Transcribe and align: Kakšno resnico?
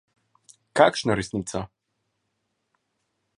Kakšno 0.79 1.17
resnico? 1.19 1.61